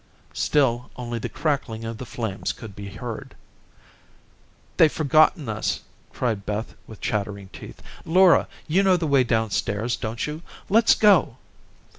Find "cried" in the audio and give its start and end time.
6.11-6.43